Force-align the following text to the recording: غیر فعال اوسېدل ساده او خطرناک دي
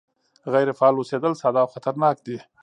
غیر 0.53 0.69
فعال 0.77 0.95
اوسېدل 0.97 1.33
ساده 1.41 1.59
او 1.63 1.69
خطرناک 1.73 2.17
دي 2.25 2.37